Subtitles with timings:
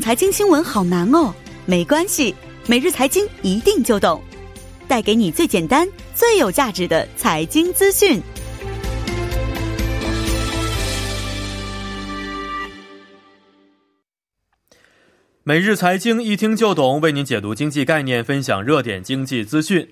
[0.00, 1.32] 财经新闻好难哦，
[1.64, 2.34] 没关系，
[2.66, 4.22] 每日财经一定就懂，
[4.86, 8.20] 带给你最简单、最有价值的财经资讯。
[15.42, 19.88] 每日财经一听就懂，为您解读经济概念，分享热点经济资讯。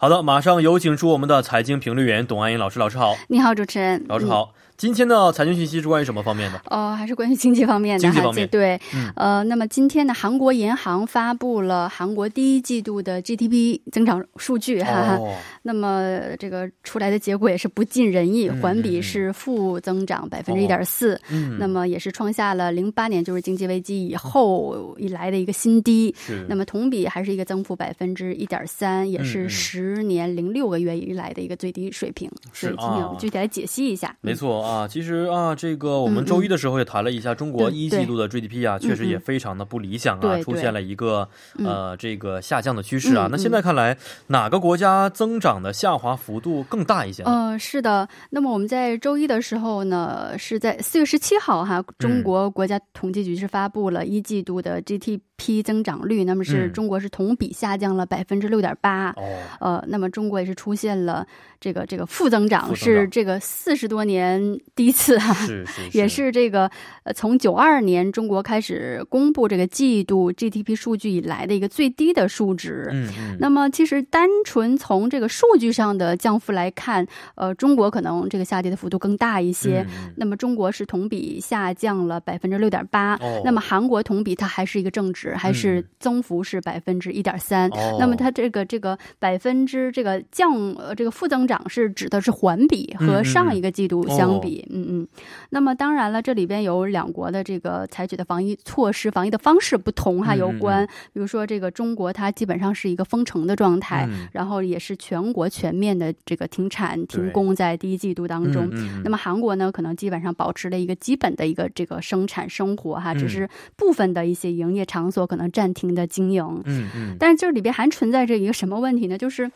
[0.00, 2.78] 好的，马上有请出我们的财经评论员董安英老师。
[2.78, 4.04] 老师好，你好，主持人。
[4.06, 4.54] 老师好。
[4.76, 6.62] 今天的财经信息是关于什么方面的？
[6.66, 8.00] 哦，还是关于经济方面的。
[8.00, 8.80] 经济方面，对，
[9.16, 15.18] 呃，那么今天呢，韩国银行发布了韩国第一季度的 GDP 增长数据，哈哈。
[15.62, 21.20] 那么这个出来的结果也是不尽人意，环比是负增长百分之一点四，
[21.58, 26.14] 那么也是创下了零八年就是经济危机以后以来的一个新低。
[26.16, 26.46] 是。
[26.48, 32.30] 那么同比还是一个增幅百分之一点三，也是十年零六个月以来的一个最低水平。
[32.52, 32.68] 是。
[32.68, 34.16] 今天我们具体来解析一下。
[34.20, 34.62] 没错。
[34.62, 41.28] 啊，其实啊，这个我们周一的时候也谈了一下中国一季度的 GDP 啊，确实也非常的不理想啊，出现了一个
[41.64, 43.28] 呃这个下降的趋势啊。
[43.30, 43.96] 那现在看来，
[44.28, 47.22] 哪个国家增长的下滑幅度更大一些？
[47.24, 48.08] 嗯，是的。
[48.30, 55.20] 那么我们在周一的时候呢，是在四月十七号哈，中国国家统计局是发布了一季度的 GDP
[55.62, 59.10] 增长率，那么是中国是同比下降了百分之六点八。
[59.10, 61.26] 哦，呃，那么中国也是出现了。
[61.60, 64.40] 这个这个负增长是这个四十多年
[64.76, 65.36] 第一次哈，
[65.92, 66.70] 也是这个
[67.02, 72.88] 呃从九二年中国开始公布这个季度 GDP 数据以来的一个最低的数值。
[72.92, 73.36] 嗯嗯。
[73.40, 79.84] 那么其实单纯从这个数据上的降幅来看，呃，中国可能这个下跌的幅度更大一些。
[79.90, 80.12] 嗯。
[80.16, 83.14] 那么中国是同比下降了百分之六点八。
[83.14, 83.42] 哦。
[83.44, 87.70] 那么韩国同比它还是一个正值，还是增幅是百分之一点三。
[87.70, 87.96] 哦。
[87.98, 91.38] 那么它这个这个百分之这个降呃这个负增。
[91.48, 95.08] 长是指的是环比和上一个季度相比，嗯嗯。
[95.50, 100.86] 那么当然了，这里边有两国的这个采取的防疫措施、防疫的方式不同哈，有关。
[101.12, 108.68] 比如说这个中国，它基本上是一个封城的状态，然后也是全国全面的这个停产停工在第一季度当中。
[109.04, 116.42] 那么韩国呢，可能基本上保持了一个基本的一个这个生产生活哈，只是部分的一些营业场所可能暂停的经营。
[116.64, 117.16] 嗯嗯。
[117.20, 119.16] 但是这里边还存在着一个什么问题呢？
[119.16, 119.48] 就是。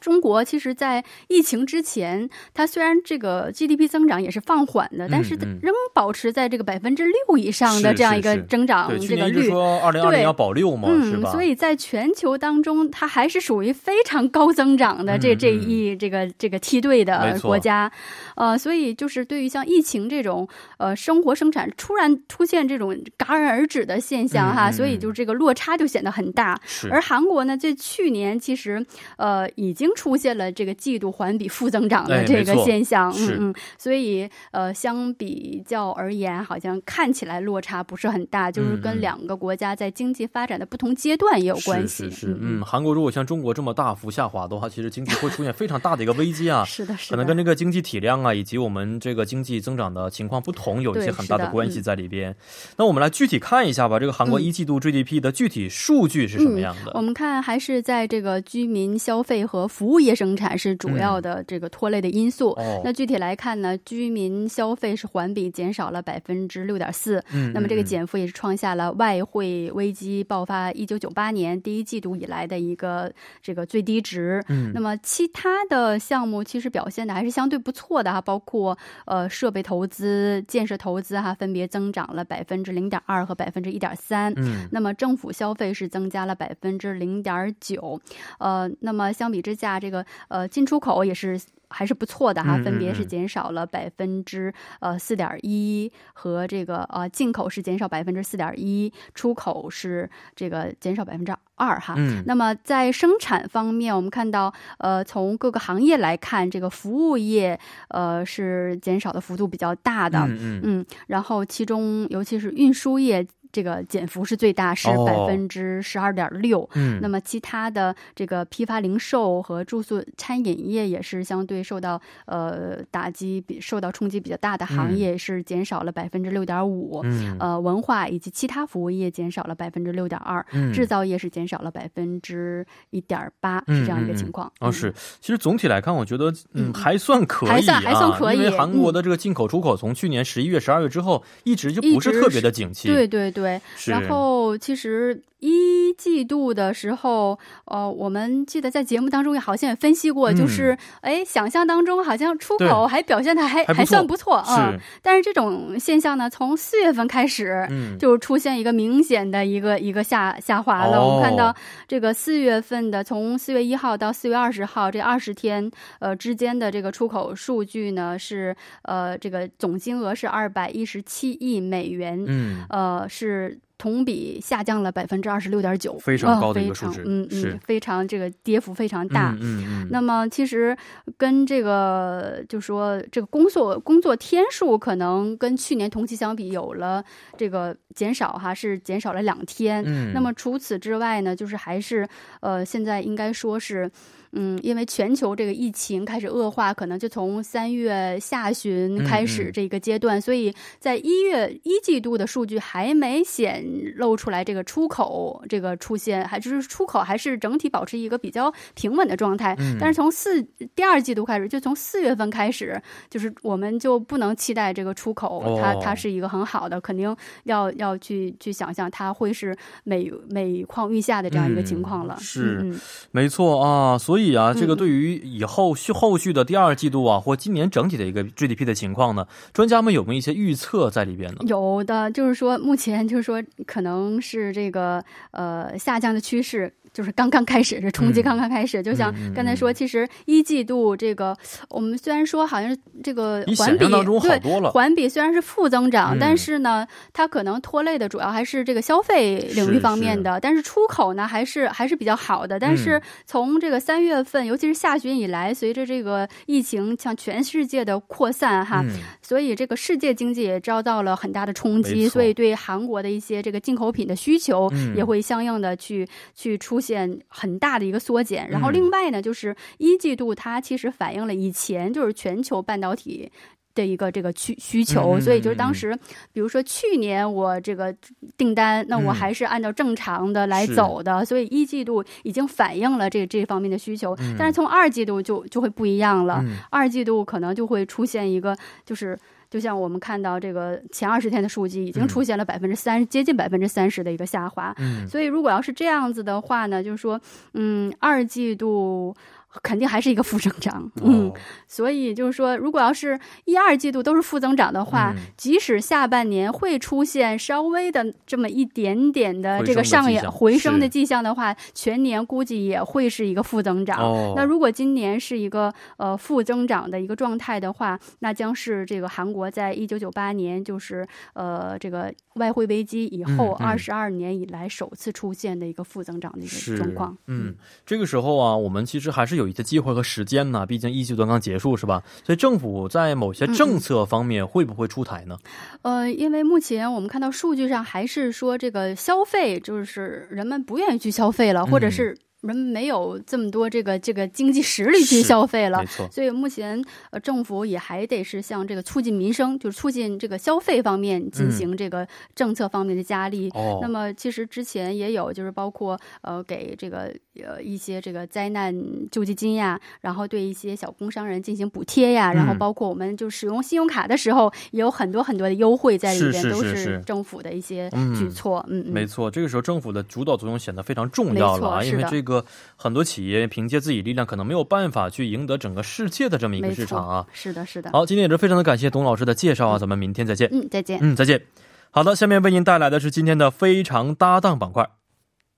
[0.00, 9.48] 中国其实，在疫情之前，它虽然这个 GDP 增长也是放缓的，但是仍保持在这个百分之六以上的这样一个增长这个率。
[9.48, 11.30] 说二零二零要保六嘛，是吧？
[11.30, 17.92] 所以在全球当中，它还是属于非常高增长的这这一这个这个梯队的国家。
[18.36, 26.58] 呃，所以就是对于像疫情这种呃生活生产突然出现这种戛然而止的现象哈，所以就这个落差就显得很大。
[26.90, 28.82] 而韩国呢，在去年其实
[29.18, 29.89] 呃已经。
[29.94, 42.04] 出现了这个季度环比负增长的这个现象，嗯嗯，所以呃，相比较而言，好像看起来落差不是很大，就是跟两个国家在经济发展的不同阶段也有关系。
[42.04, 46.64] 是是，嗯，韩国如果像中国这么大幅下滑的话，其实经济会出现非常大的一个危机啊。
[46.68, 52.34] 是的，是的，可能跟这个经济体量啊，以及我们这个经济增长的情况不同，有一些很大的关系在里边。
[52.76, 56.92] 那我们来具体看一下吧，这个韩国一季度 GDP 的具体数据是什么样的？
[56.94, 59.60] 我们看还是在这个居民消费和。
[59.80, 62.54] 服务业生产是主要的这个拖累的因素。
[62.84, 67.18] 那具体来看呢，居民消费是环比减少了百分之六点四。
[67.32, 74.44] 嗯，那么这个减幅也是创下了外汇危机爆发一九九八年第一季度以来的一个这个最低值。
[74.48, 78.76] 嗯，那么其他的项目其实表现的还是相对不错的哈，包括
[79.06, 84.30] 呃设备投资、建设投资哈，分别增长了百分之零点二和百分之一点三。
[84.36, 87.98] 嗯，那么政府消费是增加了百分之零点九。
[88.38, 89.80] 呃，那么相比之下。
[89.80, 101.94] 这个呃进出口也是还是不错的哈，分别是减少了百分之呃四点一和这个呃进口是减少百分之四点一，出口是这个减少百分之二哈。
[101.96, 107.58] 嗯，那么在生产方面，我们看到呃从各个行业来看，这个服务业
[107.88, 110.18] 呃是减少的幅度比较大的。
[110.28, 113.24] 嗯嗯，然后其中尤其是运输业。
[113.52, 116.68] 这个减幅是最大，是百分之十二点六。
[116.74, 127.00] 嗯，那么其他的这个批发零售和住宿餐饮业也是相对受到呃打击，比受到冲击比较大的行业是减少了百分之六点五。
[127.04, 130.44] 嗯，呃，文化以及其他服务业减少了百分之六点二。
[130.52, 134.50] 嗯，制造业是减少了百分之一点八，是这样一个情况。
[134.60, 134.92] 啊，是。
[135.20, 138.38] 其实总体来看，我觉得嗯还算可以，还算还算可以。
[138.38, 142.86] 因为韩国的这个进口出口从去年十一月、十二月之后一直就不是特别的景气。
[142.88, 143.39] 对对对。
[143.40, 143.60] 对，
[143.92, 154.74] 然后其实一季度的时候，呃，我们记得在节目当中也好像也分析过，就是哎，想象当中好像出口还表现的还还算不错啊。
[155.02, 157.66] 但是这种现象呢，从四月份开始
[157.98, 161.02] 就出现一个明显的一个一个下下滑了。
[161.02, 161.54] 我们看到
[161.88, 173.58] 这个四月份的，从四月一号到四月二十号这二十天呃之间的这个出口数据呢，是呃这个总金额是二百一十七亿美元，嗯，呃是。
[173.80, 179.88] 同比下降了百分之二十六点九，非常高的一个数值，嗯嗯，非常这个跌幅非常大，嗯嗯。
[179.90, 180.76] 那么其实
[181.16, 187.02] 跟这个就说这个工作工作天数可能跟去年同期相比有了
[187.38, 189.82] 这个减少哈，是减少了两天。
[189.86, 190.12] 嗯。
[190.12, 192.06] 那么除此之外呢，就是还是
[192.40, 193.90] 呃，现在应该说是。
[194.32, 203.66] 嗯，因为全球这个疫情开始恶化，可能就从三月下旬开始这个阶段，所以在一月一季度的数据还没显
[203.96, 209.56] 露出来，这个出口这个出现，还就是出口还是整体保持一个比较平稳的状态。
[209.80, 210.40] 但是从四
[210.76, 222.16] 第二季度开始，就从四月份开始，就是我们就不能期待这个出口它它是一个很好的，肯定要要去去想象它会是每每况愈下的这样一个情况了。
[222.20, 222.72] 是，
[223.10, 224.19] 没错啊，所以。
[224.20, 231.38] 所以啊，这个对于以后续后续的第二季度啊，或今年整体的一个 GDP 的情况呢，专家们有没有一些预测在里边呢？
[231.46, 236.70] 有的，就是说目前就是说可能是这个呃下降的趋势。
[236.92, 238.82] 就是刚刚开始，这冲击刚刚开始。
[238.82, 241.36] 就像刚才说，其实一季度这个，
[241.68, 243.86] 我们虽然说好像这个环比
[244.20, 250.40] 对环比虽然是负增长，但是呢，它可能拖累的主要还是这个消费领域方面的。
[250.40, 252.58] 但是出口呢，还是还是比较好的。
[252.58, 258.84] 但是从这个三月份，尤其是下旬以来，随着这个疫情向全世界的扩散哈，
[259.22, 262.08] 所以这个世界经济也遭到了很大的冲击。
[262.08, 266.04] 所以对韩国的一些这个进口品的需求也会相应的去
[266.34, 266.79] 去出。
[266.80, 273.30] 出现很大的一个缩减，然后另外呢，就是一季度它其实反映了以前就是全球半导体
[273.74, 275.94] 的一个这个需需求，所以就是当时，
[276.32, 277.94] 比如说去年我这个
[278.38, 288.56] 订单，那我还是按照正常的来走的，所以一季度已经反映了这这方面的需求，但是从二季度就就会不一样了，二季度可能就会出现一个
[288.86, 289.18] 就是。
[289.50, 294.72] 就像我们看到这个前二十天的数据已经出现了百分之三，接近百分之三十的一个下滑。
[294.78, 297.20] 嗯，所以如果要是这样子的话呢，就是说，
[297.54, 299.14] 嗯，二季度。
[299.62, 301.32] 肯定还是一个负增长，嗯，
[301.66, 313.98] 所以就是说，如果要是一二季度都是负增长的话，即使下半年会出现稍微的这么一点点的这个上扬回升的迹象的话，全年估计也会是一个负增长。
[314.36, 327.16] 那如果今年是一个呃负增长的一个状态的话，那将是这个韩国在一九九八年就是呃这个外汇危机以后二十二年以来首次出现的一个负增长的一个状况。
[327.26, 332.02] 嗯，这个时候啊，我们其实还是有一些机会和时间呢，毕竟一季度刚结束是吧？
[332.24, 335.36] 所以政府在某些政策方面会不会出台呢？
[335.82, 342.16] 呃，因为目前我们看到数据上还是说这个消费就是人们不愿意去消费了，或者是。
[342.42, 353.50] 人没有这么多这个这个经济实力去消费了，所以目前呃政府也还得是向这个促进民生，就是促进这个消费方面进行这个政策方面的加力。
[353.82, 358.74] 那么其实之前也有，就是包括呃给这个呃一些这个灾难
[359.10, 368.64] 救济金呀，然后对一些小工商人进行补贴呀，然后包括我们就使用信用卡的时候也有很多很多的优惠在里边，都是政府的一些举措。
[368.70, 372.29] 嗯，没错，这个时候政府的主导作用显得非常重要了啊，因为这个。
[372.30, 372.44] 个
[372.76, 377.26] 很多企业凭借自己力量，可能没有办法去赢得整个世界的这么一个市场啊。
[377.32, 377.90] 是的，是的。
[377.92, 380.48] 好，今天也是非常的感谢董老师的介绍啊，咱们明天再见。
[380.52, 380.98] 嗯，再见。
[381.02, 381.42] 嗯，再见。
[381.90, 384.88] 好的，下面为您带来的是今天的非常搭档板块。